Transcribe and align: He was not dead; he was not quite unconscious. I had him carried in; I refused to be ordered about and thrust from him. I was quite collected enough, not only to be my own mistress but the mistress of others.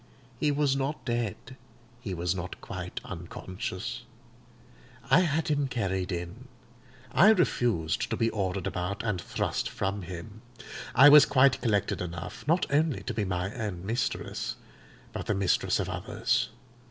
He 0.39 0.49
was 0.49 0.75
not 0.75 1.05
dead; 1.05 1.35
he 2.01 2.15
was 2.15 2.33
not 2.33 2.59
quite 2.59 2.99
unconscious. 3.05 4.01
I 5.11 5.19
had 5.19 5.49
him 5.49 5.67
carried 5.67 6.11
in; 6.11 6.47
I 7.11 7.29
refused 7.29 8.09
to 8.09 8.17
be 8.17 8.31
ordered 8.31 8.65
about 8.65 9.03
and 9.03 9.21
thrust 9.21 9.69
from 9.69 10.01
him. 10.01 10.41
I 10.95 11.07
was 11.09 11.27
quite 11.27 11.61
collected 11.61 12.01
enough, 12.01 12.47
not 12.47 12.65
only 12.71 13.03
to 13.03 13.13
be 13.13 13.25
my 13.25 13.53
own 13.53 13.85
mistress 13.85 14.55
but 15.13 15.27
the 15.27 15.35
mistress 15.35 15.79
of 15.79 15.87
others. 15.87 16.49